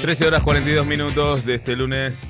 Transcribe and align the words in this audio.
13 0.00 0.28
horas 0.28 0.42
42 0.42 0.86
minutos 0.86 1.44
de 1.44 1.56
este 1.56 1.76
lunes 1.76 2.26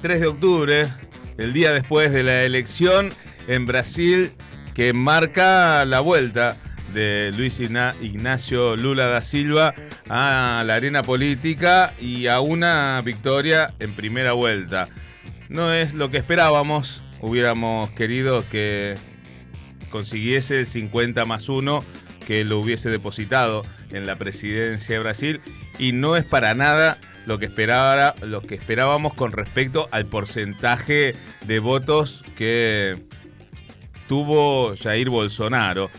3 0.00 0.20
de 0.20 0.26
octubre, 0.26 0.88
el 1.36 1.52
día 1.52 1.70
después 1.70 2.10
de 2.12 2.22
la 2.22 2.44
elección 2.44 3.10
en 3.46 3.66
Brasil 3.66 4.32
que 4.74 4.94
marca 4.94 5.84
la 5.84 6.00
vuelta 6.00 6.56
de 6.94 7.30
Luis 7.36 7.60
Ignacio 7.60 8.74
Lula 8.74 9.06
da 9.06 9.20
Silva 9.20 9.74
a 10.08 10.64
la 10.66 10.74
arena 10.74 11.02
política 11.02 11.92
y 12.00 12.26
a 12.26 12.40
una 12.40 13.02
victoria 13.04 13.74
en 13.80 13.92
primera 13.92 14.32
vuelta. 14.32 14.88
No 15.50 15.74
es 15.74 15.92
lo 15.92 16.10
que 16.10 16.16
esperábamos, 16.16 17.04
hubiéramos 17.20 17.90
querido 17.90 18.48
que 18.48 18.96
consiguiese 19.90 20.60
el 20.60 20.66
50 20.66 21.26
más 21.26 21.50
1 21.50 21.84
que 22.30 22.44
lo 22.44 22.60
hubiese 22.60 22.90
depositado 22.90 23.66
en 23.90 24.06
la 24.06 24.14
presidencia 24.14 24.94
de 24.94 25.00
Brasil 25.00 25.40
y 25.80 25.90
no 25.90 26.14
es 26.14 26.24
para 26.24 26.54
nada 26.54 26.96
lo 27.26 27.40
que, 27.40 27.46
esperaba, 27.46 28.14
lo 28.22 28.40
que 28.40 28.54
esperábamos 28.54 29.14
con 29.14 29.32
respecto 29.32 29.88
al 29.90 30.06
porcentaje 30.06 31.16
de 31.48 31.58
votos 31.58 32.22
que 32.36 33.02
tuvo 34.06 34.76
Jair 34.80 35.10
Bolsonaro. 35.10 35.90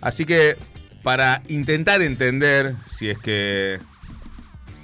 Así 0.00 0.24
que 0.24 0.56
para 1.02 1.42
intentar 1.48 2.00
entender 2.00 2.76
si 2.86 3.10
es 3.10 3.18
que 3.18 3.80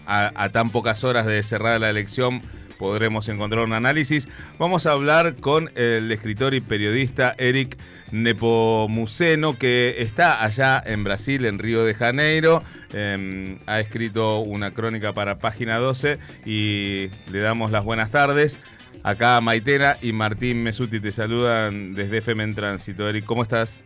a, 0.05 0.48
tan 0.48 0.70
pocas 0.70 1.05
horas 1.05 1.27
de 1.27 1.41
cerrar 1.45 1.80
la 1.80 1.91
elección 1.91 2.42
podremos 2.77 3.28
encontrar 3.28 3.62
un 3.65 3.73
análisis, 3.73 4.28
vamos 4.59 4.84
a 4.87 4.91
hablar 4.91 5.37
con 5.37 5.70
el 5.77 6.11
escritor 6.11 6.55
y 6.55 6.61
periodista 6.61 7.37
Eric 7.39 7.78
Nepomuceno, 8.12 9.59
que 9.59 9.97
está 9.98 10.43
allá 10.43 10.83
en 10.85 11.05
Brasil, 11.05 11.45
en 11.45 11.59
Río 11.59 11.85
de 11.85 11.95
Janeiro. 11.95 12.62
Em, 12.93 13.59
ha 13.67 13.81
escrito 13.81 14.41
una 14.41 14.71
crónica 14.71 15.12
para 15.12 15.39
Página 15.39 15.79
12 15.79 16.19
y 16.45 17.09
le 17.31 17.39
damos 17.41 17.70
las 17.70 17.84
buenas 17.84 18.11
tardes. 18.11 18.59
Acá 19.03 19.41
Maitena 19.41 19.97
y 20.03 20.12
Martín 20.12 20.62
Mesuti 20.62 21.00
te 21.00 21.12
saludan 21.12 21.95
desde 21.95 22.19
FM 22.19 22.45
en 22.45 22.55
Tránsito. 22.55 23.09
Eric, 23.09 23.25
¿cómo 23.25 23.42
estás? 23.42 23.84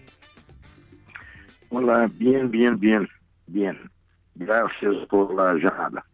Hola, 1.68 2.10
bien, 2.14 2.50
bien, 2.50 2.78
bien, 2.78 3.08
bien. 3.46 3.78
Gracias 4.34 4.94
por 5.08 5.34
la 5.34 5.54
llamada. 5.54 6.04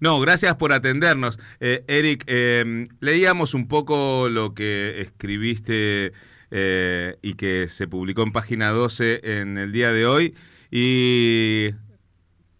No, 0.00 0.20
gracias 0.20 0.56
por 0.56 0.72
atendernos. 0.72 1.38
Eh, 1.60 1.84
Eric, 1.88 2.24
em, 2.26 2.88
leíamos 3.00 3.54
un 3.54 3.68
poco 3.68 4.28
lo 4.28 4.54
que 4.54 5.00
escribiste 5.00 6.12
eh, 6.50 7.16
y 7.22 7.34
que 7.34 7.68
se 7.68 7.88
publicó 7.88 8.22
en 8.22 8.32
página 8.32 8.70
12 8.70 9.40
en 9.40 9.58
el 9.58 9.72
día 9.72 9.92
de 9.92 10.06
hoy 10.06 10.34
y 10.70 11.70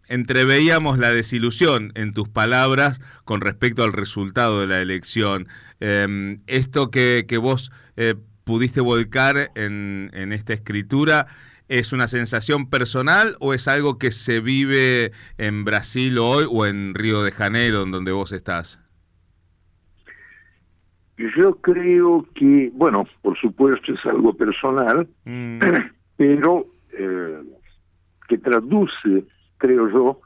entreveíamos 0.08 0.98
la 0.98 1.12
desilusión 1.12 1.92
en 1.94 2.12
tus 2.12 2.28
palabras 2.28 3.00
con 3.24 3.40
respecto 3.40 3.84
al 3.84 3.92
resultado 3.92 4.60
de 4.60 4.66
la 4.66 4.80
elección. 4.80 5.48
Em, 5.80 6.40
esto 6.46 6.90
que, 6.90 7.24
vos 7.40 7.70
eh, 7.96 8.14
pudiste 8.44 8.80
volcar 8.80 9.50
en, 9.54 10.10
en 10.14 10.32
esta 10.32 10.52
escritura, 10.52 11.26
¿Es 11.68 11.92
una 11.92 12.06
sensación 12.06 12.70
personal 12.70 13.36
o 13.40 13.52
es 13.52 13.66
algo 13.66 13.98
que 13.98 14.12
se 14.12 14.40
vive 14.40 15.12
en 15.36 15.64
Brasil 15.64 16.18
hoy 16.18 16.44
o 16.48 16.64
en 16.64 16.94
Río 16.94 17.22
de 17.22 17.32
Janeiro, 17.32 17.82
en 17.82 17.90
donde 17.90 18.12
vos 18.12 18.32
estás? 18.32 18.80
Yo 21.16 21.56
creo 21.56 22.26
que, 22.34 22.70
bueno, 22.74 23.04
por 23.22 23.38
supuesto 23.38 23.94
es 23.94 24.04
algo 24.04 24.34
personal, 24.34 25.08
mm. 25.24 25.58
pero 26.16 26.66
eh, 26.92 27.42
que 28.28 28.38
traduce, 28.38 29.24
creo 29.58 29.88
yo, 29.90 30.20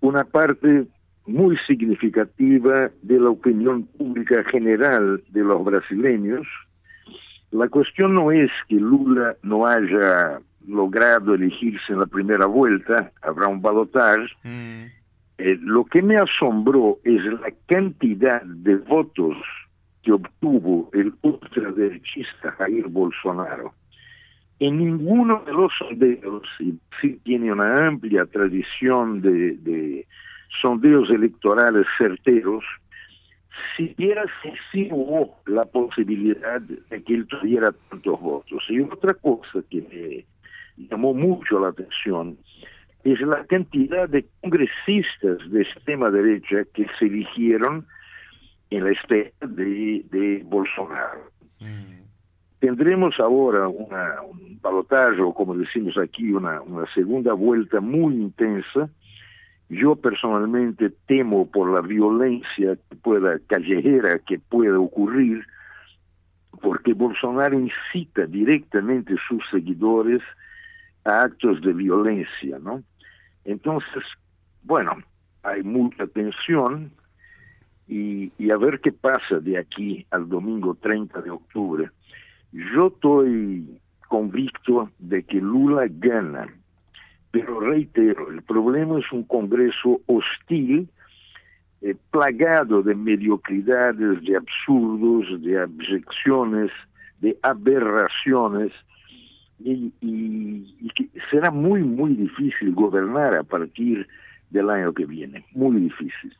una 0.00 0.24
parte 0.24 0.86
muy 1.26 1.56
significativa 1.66 2.90
de 3.02 3.20
la 3.20 3.30
opinión 3.30 3.84
pública 3.84 4.42
general 4.44 5.22
de 5.28 5.44
los 5.44 5.62
brasileños. 5.62 6.46
La 7.50 7.68
cuestión 7.68 8.14
no 8.14 8.30
es 8.30 8.50
que 8.68 8.76
Lula 8.76 9.36
no 9.42 9.66
haya 9.66 10.40
logrado 10.66 11.34
elegirse 11.34 11.92
en 11.92 12.00
la 12.00 12.06
primera 12.06 12.46
vuelta, 12.46 13.10
habrá 13.22 13.48
un 13.48 13.62
balotaje. 13.62 14.26
Mm. 14.44 14.84
Eh, 15.38 15.58
lo 15.62 15.84
que 15.84 16.02
me 16.02 16.16
asombró 16.16 16.98
es 17.04 17.24
la 17.24 17.52
cantidad 17.66 18.42
de 18.42 18.76
votos 18.76 19.36
que 20.02 20.12
obtuvo 20.12 20.90
el 20.92 21.14
ultraderechista 21.22 22.52
Jair 22.52 22.88
Bolsonaro. 22.88 23.72
En 24.58 24.78
ninguno 24.78 25.42
de 25.46 25.52
los 25.52 25.72
sondeos, 25.78 26.42
y 26.58 26.74
sí 27.00 27.20
tiene 27.22 27.52
una 27.52 27.86
amplia 27.86 28.26
tradición 28.26 29.22
de, 29.22 29.52
de 29.58 30.06
sondeos 30.60 31.08
electorales 31.10 31.86
certeros, 31.96 32.64
siquiera 33.76 34.24
si 34.70 34.88
hubo 34.90 35.36
la 35.46 35.64
posibilidad 35.64 36.60
de 36.60 37.02
que 37.02 37.14
él 37.14 37.26
tuviera 37.26 37.72
tantos 37.90 38.20
votos. 38.20 38.64
Y 38.68 38.80
otra 38.80 39.14
cosa 39.14 39.60
que 39.70 39.82
me 39.82 40.88
llamó 40.88 41.14
mucho 41.14 41.58
la 41.58 41.68
atención 41.68 42.38
es 43.04 43.20
la 43.20 43.44
cantidad 43.46 44.08
de 44.08 44.26
congresistas 44.40 45.38
de 45.50 45.62
extrema 45.62 46.10
derecha 46.10 46.64
que 46.74 46.86
se 46.98 47.06
eligieron 47.06 47.86
en 48.70 48.84
la 48.84 48.90
espera 48.90 49.30
de, 49.40 50.42
Bolsonaro. 50.44 51.30
Mm. 51.60 51.98
Tendremos 52.60 53.18
ahora 53.20 53.68
una, 53.68 54.20
un 54.22 54.58
balotaje, 54.60 55.20
o 55.20 55.32
como 55.32 55.54
decimos 55.54 55.96
aquí, 55.96 56.32
una, 56.32 56.60
una 56.60 56.92
segunda 56.92 57.32
vuelta 57.32 57.80
muy 57.80 58.14
intensa. 58.14 58.90
Yo 59.68 59.96
personalmente 59.96 60.90
temo 61.06 61.50
por 61.50 61.70
la 61.70 61.82
violencia 61.82 62.76
que 62.88 62.96
pueda, 62.96 63.38
callejera 63.46 64.18
que 64.20 64.38
pueda 64.38 64.78
ocurrir, 64.78 65.46
porque 66.62 66.94
Bolsonaro 66.94 67.58
incita 67.58 68.26
directamente 68.26 69.14
a 69.14 69.28
sus 69.28 69.42
seguidores 69.50 70.22
a 71.04 71.22
actos 71.22 71.60
de 71.60 71.72
violencia, 71.72 72.58
¿no? 72.58 72.82
Entonces, 73.44 74.02
bueno, 74.62 74.96
hay 75.42 75.62
mucha 75.62 76.06
tensión 76.06 76.90
y, 77.86 78.32
y, 78.38 78.50
a 78.50 78.56
ver 78.56 78.80
qué 78.80 78.92
pasa 78.92 79.38
de 79.40 79.58
aquí 79.58 80.06
al 80.10 80.28
domingo 80.28 80.74
30 80.74 81.22
de 81.22 81.30
octubre. 81.30 81.90
Yo 82.52 82.88
estoy 82.88 83.80
convicto 84.08 84.90
de 84.98 85.22
que 85.22 85.40
Lula 85.40 85.86
gana, 85.88 86.46
pero 87.30 87.60
reitero, 87.60 88.30
el 88.30 88.42
problema 88.42 88.98
es 88.98 89.10
un 89.12 89.24
Congreso 89.24 90.00
hostil, 90.06 90.88
eh, 91.80 91.94
plagado 92.10 92.82
de 92.82 92.94
mediocridades, 92.94 94.22
de 94.22 94.36
absurdos, 94.36 95.40
de 95.42 95.60
abyecciones, 95.60 96.70
de 97.20 97.38
aberraciones, 97.42 98.72
y, 99.60 99.92
y, 100.00 100.76
será 101.30 101.50
muy, 101.50 101.82
muy 101.82 102.14
difícil 102.14 102.72
gobernar 102.74 103.34
a 103.34 103.42
partir 103.42 104.06
del 104.50 104.70
año 104.70 104.92
que 104.92 105.04
viene, 105.04 105.44
muy 105.52 105.80
difícil. 105.80 106.34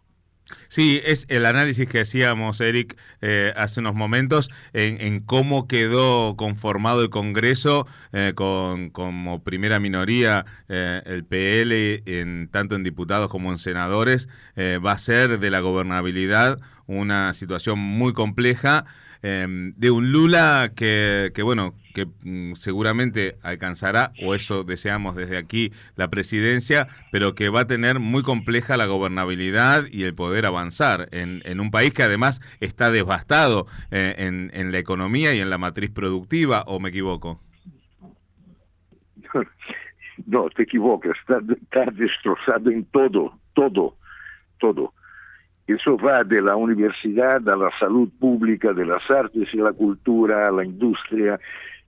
Sí, 0.69 1.01
es 1.05 1.27
el 1.29 1.47
análisis 1.47 1.89
que 1.89 2.01
hacíamos, 2.01 2.61
Eric, 2.61 2.97
eh, 3.21 3.53
hace 3.57 3.81
unos 3.81 3.95
momentos, 3.95 4.51
en, 4.73 5.21
cómo 5.21 5.67
quedó 5.67 6.37
conformado 6.37 7.03
el 7.03 7.11
Congreso 7.11 7.87
eh, 8.13 8.33
con 8.35 8.91
como 8.91 9.43
primera 9.43 9.81
minoría 9.81 10.45
eh, 10.69 11.03
el 11.07 11.25
PL, 11.25 12.03
en, 12.07 12.49
tanto 12.49 12.77
en 12.77 12.85
diputados 12.85 13.29
como 13.29 13.51
en 13.51 13.59
senadores, 13.59 14.29
va 14.57 14.93
a 14.93 14.99
ser 14.99 15.39
de 15.39 15.51
la 15.51 15.61
gobernabilidad 15.61 16.59
una 16.87 17.33
situación 17.35 17.79
muy 17.79 18.13
compleja. 18.13 18.87
Em, 19.23 19.73
de 19.73 19.91
un 19.91 20.13
Lula 20.13 20.73
que, 20.77 21.33
que 21.35 21.43
bueno, 21.43 21.75
que 21.95 22.07
mm, 22.07 22.55
seguramente 22.55 23.37
alcanzará, 23.43 24.13
o 24.23 24.35
eso 24.35 24.63
deseamos 24.63 25.17
desde 25.17 25.37
aquí, 25.37 25.73
la 25.97 26.09
presidencia, 26.09 26.87
pero 27.11 27.35
que 27.35 27.49
va 27.49 27.61
a 27.61 27.67
tener 27.67 27.99
muy 27.99 28.23
compleja 28.23 28.77
la 28.77 28.87
gobernabilidad 28.87 29.87
y 29.91 30.05
el 30.05 30.15
poder 30.15 30.47
avanzar 30.47 31.09
en, 31.11 31.43
en 31.45 31.61
un 31.61 31.71
país 31.71 31.93
que 31.93 32.05
además 32.05 32.41
está 32.61 32.91
devastado 32.91 33.67
eh, 33.91 34.15
en, 34.19 34.51
en 34.55 34.71
la 34.71 34.79
economía 34.79 35.35
y 35.35 35.41
en 35.41 35.51
la 35.51 35.59
matriz 35.59 35.91
productiva, 35.91 36.63
¿o 36.67 36.79
me 36.81 36.91
equivoco? 36.91 37.41
No, 40.27 40.51
te 40.51 40.65
equivocas, 40.65 41.17
está, 41.21 41.39
está 41.63 41.91
destrozado 41.93 42.71
en 42.71 42.85
todo, 42.87 43.39
todo, 43.55 43.97
todo. 44.59 44.93
Eso 45.69 45.99
va 45.99 46.25
de 46.25 46.41
la 46.41 46.57
universidad 46.57 47.47
a 47.47 47.55
la 47.55 47.71
salud 47.79 48.09
pública, 48.19 48.73
de 48.73 48.87
las 48.87 49.03
artes 49.11 49.49
y 49.53 49.59
la 49.59 49.75
cultura, 49.75 50.49
a 50.49 50.51
la 50.51 50.65
industria, 50.65 51.39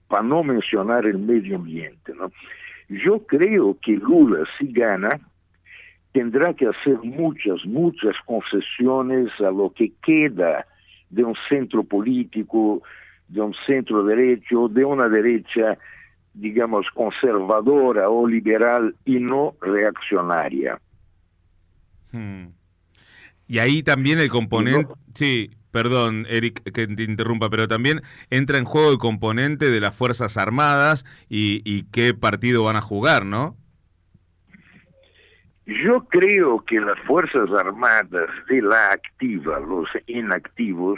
para 0.07 0.21
no 0.21 0.43
mencionar 0.43 1.07
el 1.07 1.17
medio 1.17 1.55
ambiente. 1.55 2.13
Yo 2.89 3.25
creo 3.25 3.75
que 3.81 3.93
Lula, 3.93 4.45
si 4.59 4.71
gana, 4.71 5.09
tendrá 6.11 6.53
que 6.53 6.67
hacer 6.67 6.99
muchas, 6.99 7.65
muchas 7.65 8.15
concesiones 8.27 9.31
a 9.39 9.49
lo 9.49 9.73
que 9.73 9.93
queda 10.03 10.67
de 11.09 11.23
un 11.23 11.35
centro 11.49 11.83
político, 11.83 12.83
de 13.29 13.41
un 13.41 13.55
centro 13.65 14.03
derecho, 14.03 14.67
de 14.67 14.85
una 14.85 15.09
derecha, 15.09 15.75
digamos, 16.35 16.85
conservadora 16.93 18.09
o 18.11 18.27
liberal 18.27 18.93
y 19.05 19.19
no 19.19 19.55
reaccionaria. 19.59 20.79
Hmm. 22.11 22.60
Y 23.51 23.59
ahí 23.59 23.83
también 23.83 24.17
el 24.19 24.29
componente, 24.29 24.93
sí, 25.13 25.51
perdón 25.71 26.25
Eric 26.29 26.63
que 26.71 26.87
te 26.87 27.03
interrumpa, 27.03 27.49
pero 27.49 27.67
también 27.67 27.99
entra 28.29 28.57
en 28.57 28.63
juego 28.63 28.93
el 28.93 28.97
componente 28.97 29.69
de 29.69 29.81
las 29.81 29.93
Fuerzas 29.93 30.37
Armadas 30.37 31.03
y, 31.27 31.61
y 31.65 31.83
qué 31.91 32.13
partido 32.13 32.63
van 32.63 32.77
a 32.77 32.81
jugar, 32.81 33.25
¿no? 33.25 33.57
Yo 35.65 36.05
creo 36.05 36.63
que 36.63 36.79
las 36.79 36.97
Fuerzas 37.01 37.49
Armadas 37.51 38.29
de 38.47 38.61
la 38.61 38.93
activa, 38.93 39.59
los 39.59 39.89
inactivos, 40.07 40.97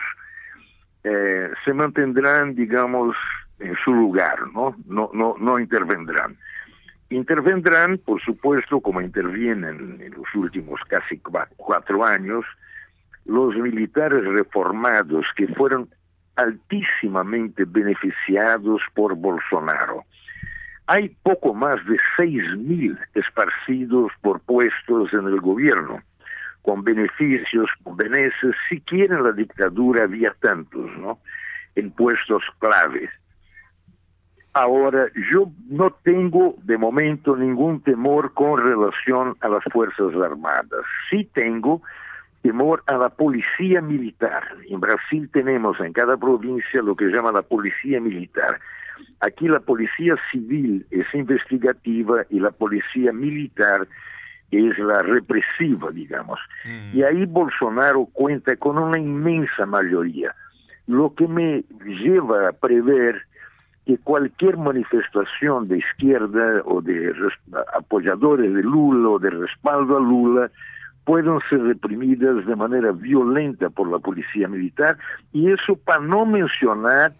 eh, 1.04 1.50
se 1.66 1.74
mantendrán, 1.74 2.54
digamos, 2.54 3.16
en 3.58 3.76
su 3.84 3.92
lugar, 3.92 4.38
¿no? 4.54 4.76
No, 4.86 5.10
no, 5.12 5.34
no 5.40 5.58
intervendrán. 5.58 6.38
Intervendrán, 7.14 8.00
por 8.00 8.20
supuesto, 8.24 8.82
como 8.82 9.00
intervienen 9.00 10.02
en 10.02 10.14
los 10.14 10.26
últimos 10.34 10.82
casi 10.88 11.22
cuatro 11.58 12.04
años, 12.04 12.44
los 13.26 13.56
militares 13.56 14.26
reformados 14.26 15.24
que 15.36 15.48
fueron 15.50 15.88
altísimamente 16.36 17.66
beneficiados 17.66 18.82
por 18.96 19.14
Bolsonaro. 19.16 20.04
Hay 20.88 21.10
poco 21.22 21.54
más 21.54 21.76
de 21.86 21.98
seis 22.18 22.42
mil 22.58 22.98
esparcidos 23.14 24.12
por 24.22 24.40
puestos 24.40 25.14
en 25.14 25.28
el 25.28 25.40
gobierno, 25.40 26.02
con 26.64 26.84
beneficios, 26.84 27.70
con 27.84 27.96
beneficios, 27.96 28.56
si 28.70 28.82
quieren 28.82 29.22
la 29.22 29.34
dictadura 29.34 30.06
había 30.06 30.36
tantos, 30.42 30.90
¿no? 30.98 31.20
En 31.76 31.92
puestos 31.92 32.42
claves. 32.58 33.12
Ahora, 34.54 35.08
yo 35.32 35.52
no 35.68 35.92
tengo 36.04 36.56
de 36.64 36.78
momento 36.78 37.36
ningún 37.36 37.82
temor 37.82 38.34
con 38.34 38.60
relación 38.60 39.36
a 39.42 39.50
las 39.50 39.64
Fuerzas 39.72 40.14
Armadas. 40.16 40.86
Sí 41.10 41.28
tengo 41.34 41.82
temor 42.44 42.84
a 42.86 42.98
la 42.98 43.10
policía 43.10 43.82
militar. 43.82 44.44
En 44.70 44.80
Brasil 44.80 45.28
tenemos 45.34 45.80
en 45.80 45.92
cada 45.92 46.18
provincia 46.18 46.84
lo 46.84 46.96
que 46.96 47.06
llama 47.06 47.32
la 47.32 47.42
policía 47.42 48.00
militar. 48.00 48.60
Aquí 49.22 49.48
la 49.48 49.60
policía 49.60 50.16
civil 50.32 50.86
es 50.92 51.08
investigativa 51.16 52.24
y 52.30 52.40
la 52.40 52.52
policía 52.52 53.12
militar 53.12 53.88
es 54.52 54.78
la 54.78 55.00
represiva, 55.00 55.90
digamos. 55.92 56.40
Mm. 56.66 56.98
Y 56.98 57.04
ahí 57.04 57.26
Bolsonaro 57.26 58.06
cuenta 58.14 58.56
con 58.58 58.78
una 58.78 59.00
inmensa 59.00 59.66
mayoría, 59.66 60.36
lo 60.86 61.16
que 61.16 61.28
me 61.28 61.64
lleva 61.86 62.50
a 62.50 62.52
prever 62.52 63.24
que 63.86 63.98
cualquier 63.98 64.58
manifestación 64.58 65.68
de 65.68 65.80
izquierda 65.80 66.62
o 66.66 66.82
de 66.82 67.14
apoyadores 67.76 68.54
de 68.54 68.64
Lula 68.64 69.10
o 69.10 69.20
de 69.20 69.30
respaldo 69.30 69.98
a 69.98 70.00
Lula 70.00 70.52
puedan 71.04 71.40
ser 71.50 71.62
reprimidas 71.62 72.46
de 72.46 72.56
manera 72.56 72.92
violenta 72.92 73.70
por 73.70 73.92
la 73.92 74.00
policía 74.00 74.48
militar 74.48 74.98
y 75.34 75.52
eso 75.52 75.76
para 75.76 76.00
no 76.00 76.26
mencionar 76.26 77.14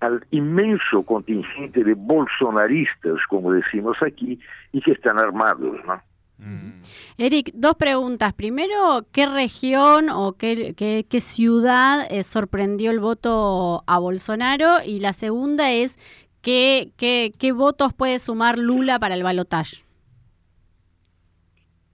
al 0.00 0.24
inmenso 0.30 1.02
contingente 1.02 1.84
de 1.84 1.94
bolsonaristas, 1.94 3.20
como 3.28 3.52
decimos 3.52 3.98
aquí, 4.02 4.40
y 4.72 4.80
que 4.80 4.92
están 4.92 5.18
armados, 5.18 5.76
¿no? 5.86 6.00
Mm. 6.40 6.82
Eric, 7.18 7.50
dos 7.54 7.76
preguntas. 7.76 8.32
Primero, 8.32 9.06
¿qué 9.12 9.26
región 9.26 10.08
o 10.08 10.32
qué, 10.32 10.74
qué, 10.74 11.20
ciudad 11.20 12.06
eh, 12.10 12.22
sorprendió 12.22 12.90
el 12.90 12.98
voto 12.98 13.84
a 13.86 13.98
Bolsonaro? 13.98 14.82
Y 14.84 15.00
la 15.00 15.12
segunda 15.12 15.70
es, 15.70 15.98
¿qué, 16.40 16.92
qué, 16.96 17.32
qué 17.38 17.52
votos 17.52 17.92
puede 17.92 18.18
sumar 18.18 18.58
Lula 18.58 18.98
para 18.98 19.14
el 19.14 19.22
balotaje? 19.22 19.84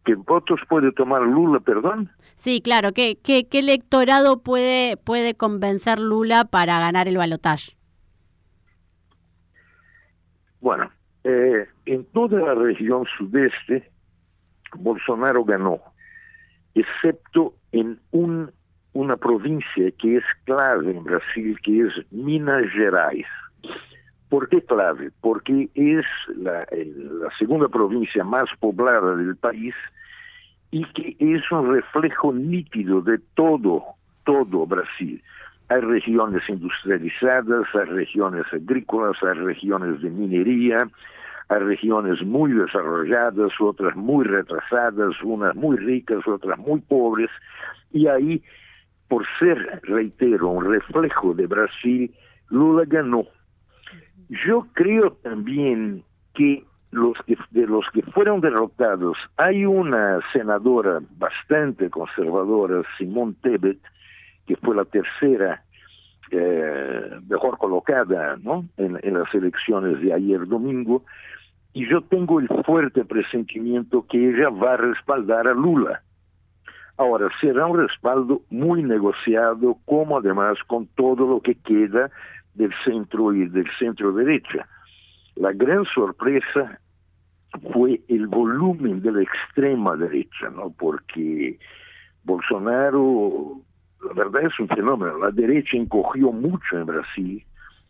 ¿Qué 0.05 0.15
votos 0.15 0.61
puede 0.69 0.93
tomar 0.93 1.23
Lula, 1.23 1.59
perdón? 1.59 2.11
Sí, 2.37 2.61
claro. 2.61 2.93
¿Qué, 2.93 3.19
qué, 3.23 3.49
qué 3.49 3.59
electorado 3.59 4.39
puede, 4.39 4.97
puede 4.97 5.35
convencer 5.35 5.99
Lula 5.99 6.45
para 6.45 6.79
ganar 6.79 7.09
el 7.09 7.17
balotaje? 7.17 7.77
Bueno, 10.61 10.91
eh, 11.25 11.67
en 11.87 12.05
toda 12.07 12.39
la 12.39 12.55
región 12.55 13.05
sudeste, 13.19 13.91
Bolsonaro 14.75 15.45
ganó, 15.45 15.81
excepto 16.75 17.55
en 17.73 17.99
un, 18.11 18.51
una 18.93 19.17
provincia 19.17 19.91
que 19.99 20.17
es 20.17 20.25
clave 20.45 20.91
en 20.91 21.05
Brasil, 21.05 21.59
que 21.63 21.83
es 21.83 21.93
Minas 22.11 22.71
Gerais. 22.73 23.27
¿Por 24.29 24.49
qué 24.49 24.61
clave? 24.63 25.11
Porque 25.21 25.69
es 25.75 26.05
la, 26.37 26.67
la 26.71 27.29
segunda 27.39 27.69
provincia 27.69 28.25
más 28.25 28.47
poblada 28.59 29.15
del 29.17 29.37
país 29.37 29.75
y 30.71 30.85
que 30.93 31.17
es 31.21 31.51
un 31.51 31.73
reflejo 31.73 32.33
nítido 32.33 33.01
de 33.01 33.19
todo, 33.35 33.85
todo 34.25 34.67
Brasil. 34.67 35.23
Hay 35.69 35.81
regiones 35.81 36.43
industrializadas, 36.49 37.67
hay 37.75 37.85
regiones 37.87 38.45
agrícolas, 38.53 39.17
hay 39.23 39.39
regiones 39.39 40.01
de 40.03 40.11
minería, 40.11 40.89
hay 41.49 41.59
regiones 41.61 42.23
muy 42.25 42.53
desarrolladas, 42.53 43.53
otras 43.61 43.95
muy 43.97 44.25
retrasadas, 44.25 45.15
unas 45.23 45.55
muy 45.55 45.77
ricas, 45.77 46.27
otras 46.27 46.59
muy 46.59 46.81
pobres, 46.81 47.31
y 47.93 48.09
ahí, 48.09 48.43
por 49.09 49.25
ser, 49.39 49.81
reitero, 49.85 50.49
un 50.49 50.65
reflejo 50.65 51.35
de 51.35 51.47
Brasil, 51.47 52.13
Lula 52.51 52.85
ganó. 52.87 53.25
Yo 54.29 54.67
creo 54.73 55.13
también 55.23 56.03
que 56.35 56.65
los 56.91 57.17
que 57.27 57.37
de 57.51 57.67
los 57.67 57.85
que 57.93 58.03
fueron 58.03 58.41
derrotados 58.41 59.17
hay 59.37 59.65
una 59.67 60.21
senadora 60.33 61.01
bastante 61.19 61.91
conservadora, 61.91 62.83
Simón 62.97 63.35
Tebet, 63.43 63.79
que 64.47 64.57
fue 64.57 64.75
la 64.75 64.85
tercera 64.85 65.63
eh, 66.31 67.11
mejor 67.29 67.59
colocada 67.59 68.37
¿no? 68.43 68.65
en, 68.77 68.99
las 69.15 69.33
elecciones 69.35 70.01
de 70.01 70.13
ayer 70.13 70.47
domingo, 70.47 71.05
y 71.77 71.87
yo 71.91 72.01
tengo 72.01 72.41
el 72.41 72.49
fuerte 72.65 73.05
presentimiento 73.05 74.07
que 74.09 74.31
ella 74.31 74.49
va 74.49 74.73
a 74.73 74.77
respaldar 74.79 75.47
a 75.47 75.53
Lula. 75.53 76.01
Ahora, 76.97 77.29
será 77.39 77.67
un 77.67 77.87
respaldo 77.87 78.41
muy 78.49 78.83
negociado, 78.83 79.77
como 79.85 80.17
además 80.17 80.57
con 80.67 80.87
todo 80.87 81.27
lo 81.27 81.43
que 81.43 81.55
queda 81.57 82.11
del 82.55 82.73
centro 82.83 83.35
y 83.35 83.47
del 83.49 83.67
centro 83.79 84.11
derecha. 84.13 84.67
La 85.35 85.53
gran 85.53 85.85
sorpresa 85.85 86.81
fue 87.75 88.01
el 88.09 88.27
volumen 88.27 89.03
de 89.03 89.13
la 89.13 89.21
extrema 89.21 89.97
derecha, 89.97 90.49
¿no? 90.49 90.71
Porque 90.71 91.59
Bolsonaro, 92.25 93.61
la 94.03 94.15
verdad 94.15 94.45
es 94.45 94.59
un 94.59 94.69
fenómeno, 94.69 95.19
la 95.19 95.31
derecha 95.31 95.77
encogió 95.77 96.33
mucho 96.33 96.79
en 96.79 96.87
Brasil, 96.87 97.45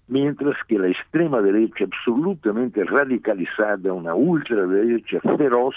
mientras 0.09 0.57
que 0.69 0.79
la 0.79 0.89
extrema 0.89 1.41
derecha 1.41 1.85
absolutamente 1.85 2.85
radicalizada, 2.85 3.93
una 3.93 4.15
ultraderecha 4.15 5.21
feroz, 5.37 5.75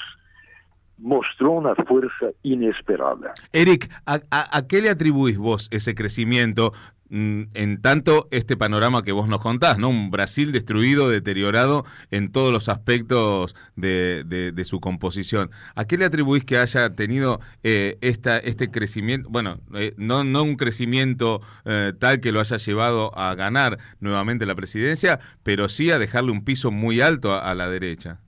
mostró 0.98 1.52
una 1.52 1.76
fuerza 1.76 2.28
inesperada. 2.44 3.34
Eric, 3.54 3.90
¿a, 4.06 4.68
qué 4.68 4.82
le 4.82 4.90
atribuís 4.90 5.38
vos 5.38 5.70
ese 5.72 5.96
crecimiento 5.96 6.74
en 7.10 7.82
tanto 7.82 8.28
este 8.32 8.56
panorama 8.56 9.04
que 9.04 9.12
vos 9.12 9.28
nos 9.28 9.42
contás, 9.42 9.78
¿no? 9.78 9.90
Un 9.90 10.12
Brasil 10.12 10.52
destruido, 10.52 11.10
deteriorado 11.10 11.84
en 12.12 12.32
todos 12.32 12.54
los 12.54 12.70
aspectos 12.70 13.56
de, 13.76 14.54
su 14.66 14.80
composición. 14.80 15.50
¿A 15.76 15.86
qué 15.86 15.98
le 15.98 16.06
atribuís 16.06 16.46
que 16.46 16.58
haya 16.58 16.96
tenido 16.96 17.40
eh, 17.64 17.98
esta, 18.02 18.38
este 18.38 18.70
crecimiento? 18.70 19.30
Bueno, 19.30 19.58
eh, 19.74 19.94
no, 19.98 20.24
no 20.24 20.44
un 20.44 20.56
crecimiento 20.56 21.42
eh, 21.66 21.94
tal 22.00 22.20
que 22.20 22.32
lo 22.32 22.40
haya 22.40 22.58
llevado 22.58 23.18
a 23.18 23.34
ganar 23.36 23.78
nuevamente 24.00 24.46
la 24.46 24.56
presidencia, 24.56 25.20
pero 25.44 25.70
sí 25.70 25.92
a 25.92 25.98
dejarle 25.98 26.32
un 26.32 26.44
piso 26.44 26.70
muy 26.72 27.02
alto 27.02 27.34
a, 27.34 27.50
a 27.50 27.56
la 27.56 27.70
derecha. 27.70 28.20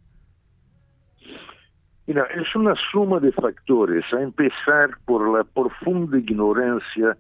Mira, 2.08 2.26
es 2.36 2.56
una 2.56 2.74
suma 2.92 3.20
de 3.20 3.32
factores, 3.32 4.04
a 4.12 4.22
empezar 4.22 4.90
por 5.06 5.32
la 5.38 5.44
profunda 5.44 6.18
ignorancia 6.18 7.16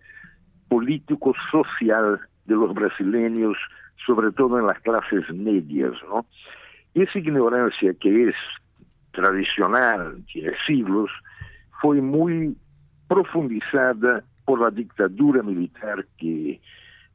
político-social 0.71 2.19
de 2.45 2.55
los 2.55 2.73
brasileños, 2.73 3.57
sobre 4.05 4.31
todo 4.31 4.57
en 4.57 4.67
las 4.67 4.79
clases 4.79 5.29
medias, 5.33 5.91
¿no? 6.07 6.25
Esa 6.93 7.19
ignorancia 7.19 7.93
que 7.99 8.29
es 8.29 8.35
tradicional, 9.11 10.23
tiene 10.31 10.53
siglos, 10.65 11.11
fue 11.81 12.01
muy 12.01 12.55
profundizada 13.09 14.23
por 14.45 14.61
la 14.61 14.71
dictadura 14.71 15.43
militar 15.43 16.05
que 16.17 16.61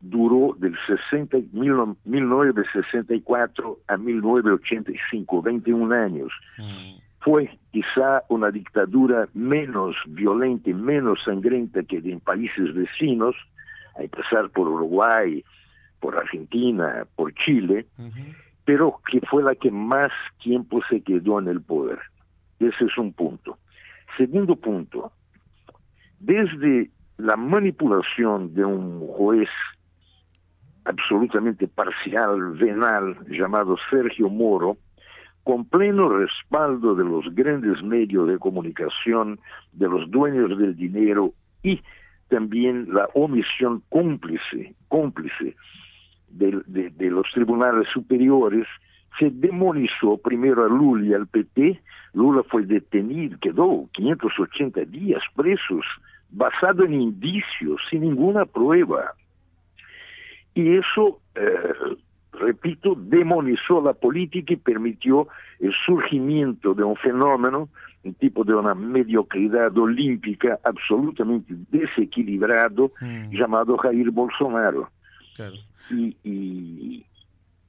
duró 0.00 0.54
del 0.58 0.76
60, 0.86 1.38
1964 1.54 3.78
a 3.88 3.96
1985, 3.96 5.40
21 5.40 5.94
años. 5.94 6.30
Mm. 6.58 7.05
Fue 7.26 7.58
quizá 7.72 8.22
una 8.28 8.52
dictadura 8.52 9.26
menos 9.34 9.96
violenta 10.06 10.70
y 10.70 10.74
menos 10.74 11.18
sangrienta 11.24 11.82
que 11.82 11.96
en 11.96 12.20
países 12.20 12.72
vecinos, 12.72 13.34
a 13.96 14.04
empezar 14.04 14.48
por 14.50 14.68
Uruguay, 14.68 15.44
por 15.98 16.16
Argentina, 16.16 17.04
por 17.16 17.34
Chile, 17.34 17.86
pero 18.64 19.00
que 19.10 19.20
fue 19.22 19.42
la 19.42 19.56
que 19.56 19.72
más 19.72 20.12
tiempo 20.40 20.80
se 20.88 21.00
quedó 21.00 21.40
en 21.40 21.48
el 21.48 21.60
poder. 21.60 21.98
Ese 22.60 22.84
es 22.84 22.96
un 22.96 23.12
punto. 23.12 23.58
Segundo 24.16 24.54
punto, 24.54 25.10
desde 26.20 26.92
la 27.16 27.34
manipulación 27.36 28.54
de 28.54 28.64
un 28.64 29.00
juez 29.00 29.48
absolutamente 30.84 31.66
parcial, 31.66 32.52
venal, 32.52 33.18
llamado 33.26 33.76
Sergio 33.90 34.28
Moro, 34.28 34.76
con 35.46 35.64
pleno 35.64 36.08
respaldo 36.08 36.96
de 36.96 37.04
los 37.04 37.32
grandes 37.32 37.80
medios 37.80 38.26
de 38.26 38.36
comunicación, 38.36 39.38
de 39.74 39.88
los 39.88 40.10
dueños 40.10 40.58
del 40.58 40.74
dinero 40.74 41.34
y 41.62 41.80
también 42.26 42.92
la 42.92 43.08
omisión 43.14 43.80
cómplice, 43.88 44.74
cómplice 44.88 45.54
de, 46.30 47.10
los 47.10 47.30
tribunales 47.32 47.86
superiores, 47.94 48.66
se 49.20 49.30
demonizó 49.30 50.18
primero 50.18 50.64
a 50.64 50.68
Lula 50.68 51.06
y 51.06 51.14
al 51.14 51.28
PP. 51.28 51.80
Lula 52.14 52.42
fue 52.50 52.66
detenido, 52.66 53.38
quedó 53.38 53.88
580 53.92 54.80
días 54.86 55.22
presos, 55.36 55.86
basado 56.28 56.82
en 56.82 56.94
indicios, 56.94 57.80
sin 57.88 58.00
ninguna 58.00 58.46
prueba. 58.46 59.14
Y 60.54 60.76
eso, 60.76 61.20
eh, 61.36 61.96
repito, 62.38 62.94
demonizó 62.96 63.80
la 63.80 63.92
política 63.92 64.52
y 64.52 64.56
permitió 64.56 65.28
el 65.58 65.72
surgimiento 65.84 66.74
de 66.74 66.84
un 66.84 66.96
fenómeno, 66.96 67.68
un 68.04 68.14
tipo 68.14 68.44
de 68.44 68.54
una 68.54 68.74
mediocridad 68.74 69.76
olímpica 69.76 70.58
absolutamente 70.64 71.54
desequilibrado, 71.70 72.92
mm. 73.00 73.30
llamado 73.30 73.76
Jair 73.78 74.10
Bolsonaro. 74.10 74.90
Y, 75.90 76.16
y, 76.24 77.04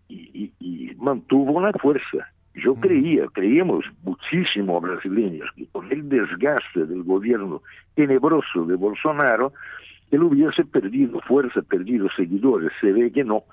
y, 0.10 0.96
mantuvo 0.98 1.54
una 1.54 1.72
fuerza. 1.74 2.32
Yo 2.56 2.76
mm. 2.76 2.80
creía, 2.80 3.26
creíamos 3.34 3.86
muchísimo 4.04 4.80
brasileños 4.80 5.50
que 5.56 5.68
con 5.68 5.92
el 5.92 6.08
desgaste 6.08 6.86
del 6.86 7.04
gobierno 7.04 7.62
tenebroso 7.96 8.66
de 8.66 8.76
Bolsonaro, 8.76 9.54
él 10.12 10.24
hubiese 10.24 10.64
perdido 10.64 11.20
fuerza, 11.22 11.62
perdido 11.62 12.08
seguidores. 12.16 12.72
Se 12.80 12.92
ve 12.92 13.12
que 13.12 13.24
no, 13.24 13.44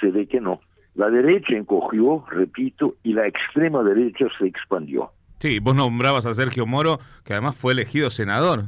se 0.00 0.10
ve 0.10 0.26
que 0.26 0.40
no. 0.40 0.60
La 0.94 1.10
derecha 1.10 1.54
encogió, 1.54 2.24
repito, 2.30 2.96
y 3.02 3.12
la 3.12 3.26
extrema 3.26 3.82
derecha 3.82 4.26
se 4.38 4.46
expandió. 4.46 5.12
Sí, 5.38 5.60
vos 5.60 5.74
nombrabas 5.74 6.26
a 6.26 6.34
Sergio 6.34 6.66
Moro, 6.66 6.98
que 7.24 7.34
además 7.34 7.56
fue 7.56 7.72
elegido 7.72 8.10
senador. 8.10 8.64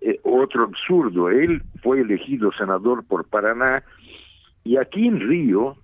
Eh, 0.00 0.20
otro 0.22 0.64
absurdo, 0.64 1.30
él 1.30 1.62
fue 1.82 2.00
elegido 2.00 2.52
senador 2.52 3.04
por 3.04 3.24
Paraná 3.24 3.82
y 4.64 4.76
aquí 4.76 5.06
en 5.06 5.20
Río, 5.20 5.76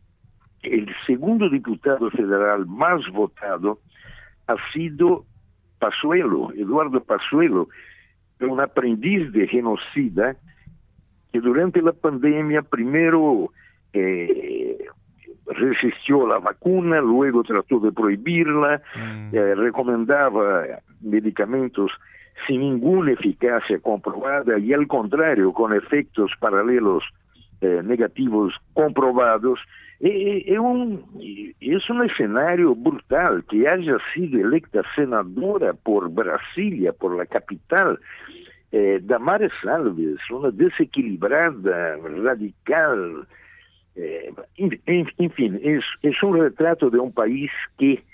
el 0.62 0.88
segundo 1.06 1.48
diputado 1.48 2.10
federal 2.10 2.66
más 2.66 3.00
votado 3.12 3.80
ha 4.46 4.56
sido 4.72 5.24
Pazuelo, 5.78 6.52
Eduardo 6.52 7.02
Pazuelo, 7.02 7.68
un 8.40 8.60
aprendiz 8.60 9.32
de 9.32 9.48
genocida 9.48 10.36
que 11.32 11.40
durante 11.40 11.82
la 11.82 11.92
pandemia 11.92 12.62
primero 12.62 13.50
eh, 13.92 14.78
resistió 15.46 16.26
la 16.26 16.38
vacuna, 16.38 17.00
luego 17.00 17.42
trató 17.42 17.80
de 17.80 17.92
prohibirla, 17.92 18.82
mm. 18.94 19.34
eh, 19.34 19.54
recomendaba 19.54 20.64
medicamentos 21.00 21.90
sin 22.46 22.60
ninguna 22.60 23.12
eficacia 23.12 23.78
comprobada 23.80 24.58
y 24.58 24.72
al 24.72 24.86
contrario, 24.86 25.52
con 25.52 25.74
efectos 25.74 26.32
paralelos 26.38 27.02
eh, 27.60 27.82
negativos 27.84 28.54
comprobados. 28.72 29.58
es 30.00 30.58
un 31.90 32.04
escenario 32.04 32.74
brutal 32.76 33.44
que 33.50 33.68
haya 33.68 33.96
sido 34.14 34.40
electa 34.40 34.82
senadora 34.94 35.72
por 35.72 36.08
Brasilia, 36.10 36.92
por 36.92 37.16
la 37.16 37.26
capital, 37.26 37.98
eh, 38.72 39.00
Damares 39.02 39.52
Alves, 39.64 40.18
una 40.30 40.50
desequilibrada, 40.50 41.96
radical, 41.96 43.26
en, 43.96 45.30
fin, 45.32 45.60
es, 45.62 45.84
es 46.02 46.22
un 46.22 46.38
retrato 46.38 46.88
de 46.88 46.98
un 46.98 47.12
país 47.12 47.50
que 47.76 48.04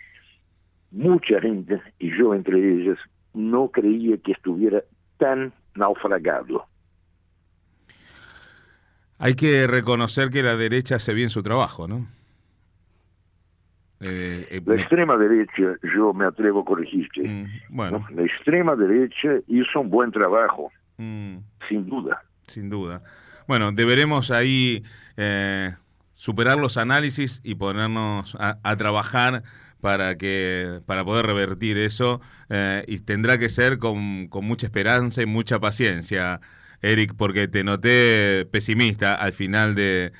mucha 0.90 1.40
gente, 1.40 1.80
y 1.98 2.16
yo 2.16 2.34
entre 2.34 2.58
ellas, 2.58 2.98
no 3.34 3.68
creía 3.68 4.16
que 4.18 4.32
estuviera 4.32 4.82
tan 5.18 5.52
naufragado. 5.74 6.66
Hay 9.18 9.34
que 9.34 9.66
reconocer 9.66 10.30
que 10.30 10.42
la 10.42 10.56
derecha 10.56 10.96
hace 10.96 11.14
bien 11.14 11.30
su 11.30 11.42
trabajo, 11.42 11.86
¿no? 11.88 12.06
Eh, 14.00 14.46
eh, 14.50 14.62
la 14.66 14.74
extrema 14.74 15.16
derecha, 15.16 15.76
yo 15.94 16.12
me 16.12 16.26
atrevo 16.26 16.60
a 16.60 16.64
corregirte, 16.64 17.22
mm, 17.22 17.46
bueno. 17.70 18.06
la 18.14 18.22
extrema 18.22 18.76
derecha 18.76 19.36
hizo 19.46 19.80
un 19.80 19.88
buen 19.88 20.10
trabajo, 20.10 20.70
mm. 20.98 21.36
sin 21.68 21.86
duda. 21.86 22.22
Sin 22.46 22.68
duda. 22.68 23.02
Bueno, 23.46 23.72
deberemos 23.72 24.30
ahí 24.30 24.82
eh, 25.16 25.74
superar 26.14 26.58
los 26.58 26.76
análisis 26.76 27.40
y 27.44 27.54
ponernos 27.54 28.36
a, 28.38 28.76
trabajar 28.76 29.42
para 29.80 30.16
que 30.16 30.80
para 30.86 31.04
poder 31.04 31.26
revertir 31.26 31.76
eso 31.76 32.20
y 32.86 33.00
tendrá 33.00 33.38
que 33.38 33.50
ser 33.50 33.78
con, 33.78 34.28
con 34.28 34.46
mucha 34.46 34.66
esperanza 34.66 35.22
y 35.22 35.26
mucha 35.26 35.60
paciencia. 35.60 36.40
Eric, 36.84 37.14
porque 37.16 37.48
te 37.48 37.64
noté 37.64 38.46
pesimista 38.50 39.14
al 39.14 39.32
final 39.32 39.74
de, 39.74 40.12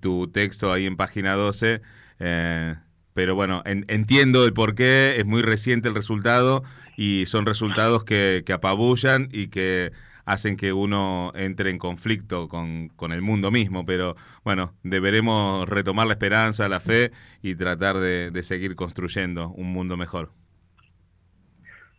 tu 0.00 0.28
texto 0.28 0.72
ahí 0.72 0.84
en 0.84 0.96
página 0.96 1.34
12. 1.34 1.80
Eh, 2.18 2.74
pero 3.16 3.34
bueno, 3.34 3.62
entiendo 3.64 4.44
el 4.44 4.52
por 4.52 4.74
qué, 4.74 5.14
es 5.16 5.24
muy 5.24 5.40
reciente 5.40 5.88
el 5.88 5.94
resultado 5.94 6.64
y 6.98 7.24
son 7.24 7.46
resultados 7.46 8.04
que, 8.04 8.44
apabullan 8.52 9.30
y 9.32 9.48
que 9.48 9.90
hacen 10.26 10.58
que 10.58 10.74
uno 10.74 11.32
entre 11.34 11.70
en 11.70 11.78
conflicto 11.78 12.46
con, 12.46 12.90
el 13.00 13.22
mundo 13.22 13.50
mismo. 13.50 13.86
Pero 13.86 14.16
bueno, 14.44 14.74
deberemos 14.82 15.66
retomar 15.66 16.06
la 16.06 16.12
esperanza, 16.12 16.68
la 16.68 16.78
fe 16.78 17.10
y 17.40 17.54
tratar 17.54 17.96
de 18.00 18.42
seguir 18.42 18.76
construyendo 18.76 19.48
un 19.48 19.72
mundo 19.72 19.96
mejor. 19.96 20.30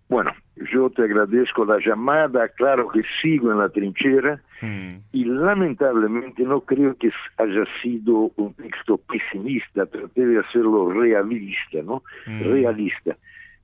Bueno, 0.10 0.32
yo 0.72 0.90
te 0.90 1.04
agradezco 1.04 1.66
la 1.66 1.80
llamada, 1.80 2.48
claro 2.50 2.88
que 2.90 3.02
sigo 3.22 3.52
en 3.52 3.60
la 3.60 3.70
trinchera 3.70 4.42
mm. 4.62 4.96
y 5.12 5.26
lamentablemente 5.26 6.44
no 6.44 6.62
creo 6.62 6.96
que 6.96 7.12
haya 7.38 7.66
sido 7.82 8.32
un 8.38 8.54
texto 8.54 8.98
pesimista, 8.98 9.86
traté 9.86 10.26
de 10.26 10.40
hacerlo 10.40 10.92
realista, 10.92 11.82
¿no? 11.84 12.04
Mm. 12.26 12.42
Realista. 12.42 13.18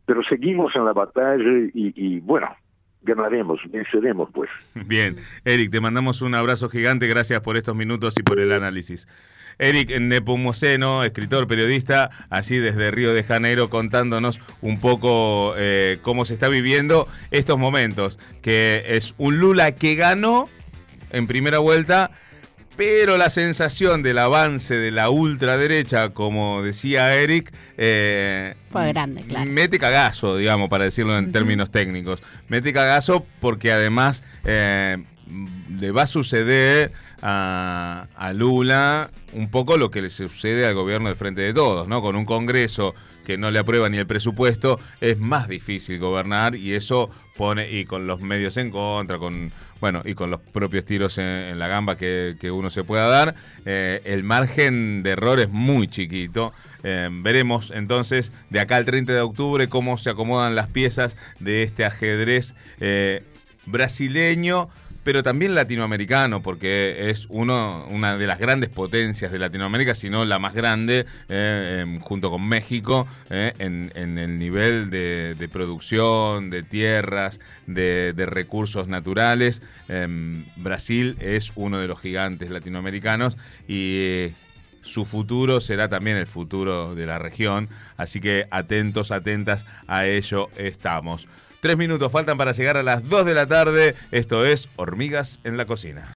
Pero 0.05 0.21
seguimos 0.23 0.75
en 0.75 0.83
la 0.83 0.91
batalla 0.91 1.69
y, 1.73 1.93
y 1.95 2.19
bueno, 2.19 2.49
ganaremos, 3.03 3.59
venceremos 3.69 4.29
pues. 4.33 4.49
Bien, 4.73 5.17
Eric, 5.45 5.71
te 5.71 5.81
mandamos 5.81 6.21
un 6.21 6.35
abrazo 6.35 6.69
gigante, 6.69 7.07
gracias 7.07 7.41
por 7.41 7.57
estos 7.57 7.75
minutos 7.75 8.15
y 8.17 8.23
por 8.23 8.39
el 8.39 8.51
análisis. 8.51 9.07
Eric 9.59 9.99
Nepomuceno, 9.99 11.03
escritor, 11.03 11.47
periodista, 11.47 12.09
allí 12.29 12.57
desde 12.57 12.91
Río 12.91 13.13
de 13.13 13.23
Janeiro, 13.23 13.69
contándonos 13.69 14.39
un 14.61 14.79
poco 14.79 15.53
eh, 15.57 15.99
cómo 16.01 16.25
se 16.25 16.33
está 16.33 16.47
viviendo 16.47 17.07
estos 17.31 17.57
momentos, 17.57 18.19
que 18.41 18.83
es 18.87 19.13
un 19.17 19.37
Lula 19.37 19.73
que 19.73 19.95
ganó 19.95 20.49
en 21.11 21.27
primera 21.27 21.59
vuelta, 21.59 22.11
pero 22.75 23.17
la 23.17 23.29
sensación 23.29 24.03
del 24.03 24.17
avance 24.17 24.75
de 24.75 24.91
la 24.91 25.09
ultraderecha, 25.09 26.09
como 26.09 26.61
decía 26.61 27.15
Eric, 27.15 27.53
eh, 27.77 28.55
fue 28.71 28.87
grande, 28.87 29.21
claro. 29.21 29.49
Mete 29.49 29.77
cagazo, 29.77 30.37
digamos, 30.37 30.69
para 30.69 30.85
decirlo 30.85 31.17
en 31.17 31.31
términos 31.31 31.69
técnicos. 31.69 32.21
Mete 32.47 32.73
cagazo 32.73 33.25
porque 33.39 33.71
además 33.71 34.23
eh, 34.45 35.03
le 35.79 35.91
va 35.91 36.03
a 36.03 36.07
suceder 36.07 36.91
a, 37.21 38.07
Lula 38.35 39.09
un 39.33 39.49
poco 39.49 39.77
lo 39.77 39.91
que 39.91 40.01
le 40.01 40.09
sucede 40.09 40.65
al 40.65 40.75
gobierno 40.75 41.09
de 41.09 41.15
Frente 41.15 41.41
de 41.41 41.53
Todos, 41.53 41.87
¿no? 41.87 42.01
Con 42.01 42.15
un 42.15 42.25
Congreso 42.25 42.93
que 43.25 43.37
no 43.37 43.51
le 43.51 43.59
aprueba 43.59 43.89
ni 43.89 43.97
el 43.97 44.07
presupuesto, 44.07 44.79
es 44.99 45.17
más 45.17 45.47
difícil 45.47 45.99
gobernar 45.99 46.55
y 46.55 46.73
eso 46.73 47.09
pone, 47.37 47.71
y 47.71 47.85
con 47.85 48.05
los 48.05 48.21
medios 48.21 48.57
en 48.57 48.69
contra, 48.69 49.17
con 49.17 49.51
bueno, 49.79 50.01
y 50.05 50.13
con 50.13 50.31
los 50.31 50.39
propios 50.39 50.85
tiros 50.85 51.17
en, 51.17 51.59
la 51.59 51.67
gamba 51.67 51.97
que, 51.97 52.37
uno 52.53 52.69
se 52.69 52.85
pueda 52.85 53.07
dar, 53.07 53.35
eh, 53.65 54.01
el 54.05 54.23
margen 54.23 55.03
de 55.03 55.09
error 55.09 55.41
es 55.41 55.49
muy 55.49 55.89
chiquito. 55.89 56.53
Eh, 56.83 57.09
veremos 57.11 57.71
entonces 57.75 58.31
de 58.49 58.61
acá 58.61 58.77
al 58.77 58.85
30 58.85 59.11
de 59.11 59.19
octubre 59.19 59.67
cómo 59.67 59.97
se 59.97 60.09
acomodan 60.09 60.55
las 60.55 60.67
piezas 60.67 61.17
de 61.39 61.63
este 61.63 61.83
ajedrez 61.83 62.53
eh, 62.79 63.23
brasileño 63.65 64.69
pero 65.03 65.23
también 65.23 65.53
latinoamericano, 65.55 66.41
porque 66.41 67.09
es 67.09 67.27
uno, 67.29 67.85
una 67.89 68.17
de 68.17 68.27
las 68.27 68.39
grandes 68.39 68.69
potencias 68.69 69.31
de 69.31 69.39
Latinoamérica, 69.39 69.95
si 69.95 70.09
no 70.09 70.25
la 70.25 70.39
más 70.39 70.53
grande, 70.53 71.05
eh, 71.29 71.79
em, 71.81 71.99
junto 71.99 72.31
con 72.31 72.47
México, 72.47 73.07
eh, 73.29 73.53
en, 73.59 73.91
el 73.95 74.39
nivel 74.39 74.89
de, 74.89 75.49
producción, 75.51 76.49
de 76.49 76.63
tierras, 76.63 77.39
de, 77.67 78.13
recursos 78.25 78.87
naturales. 78.87 79.61
Em, 79.89 80.45
Brasil 80.55 81.17
es 81.19 81.51
uno 81.55 81.79
de 81.79 81.87
los 81.87 81.99
gigantes 81.99 82.49
latinoamericanos 82.49 83.37
y 83.67 83.97
eh, 83.99 84.33
su 84.81 85.05
futuro 85.05 85.61
será 85.61 85.87
también 85.89 86.17
el 86.17 86.27
futuro 86.27 86.95
de 86.95 87.05
la 87.05 87.19
región, 87.19 87.69
así 87.97 88.19
que 88.19 88.47
atentos, 88.51 89.11
atentas 89.11 89.65
a 89.87 90.05
ello 90.05 90.49
estamos. 90.57 91.27
Tres 91.63 91.77
minutos 91.77 92.11
faltan 92.11 92.37
para 92.37 92.51
llegar 92.51 92.75
a 92.75 92.83
las 92.83 93.07
dos 93.07 93.25
de 93.25 93.33
la 93.33 93.47
tarde. 93.47 93.95
Esto 94.11 94.45
es 94.45 94.67
Hormigas 94.75 95.39
en 95.45 95.55
la 95.55 95.63
Cocina. 95.65 96.03